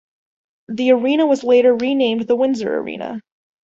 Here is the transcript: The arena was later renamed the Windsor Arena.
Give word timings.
The 0.67 0.93
arena 0.93 1.27
was 1.27 1.43
later 1.43 1.75
renamed 1.75 2.21
the 2.27 2.35
Windsor 2.35 2.75
Arena. 2.79 3.21